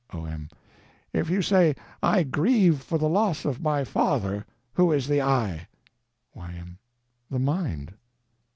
[0.11, 0.49] O.M.
[1.13, 5.67] If you say "I grieve for the loss of my father," who is the "I"?
[6.33, 6.79] Y.M.
[7.29, 7.93] The mind.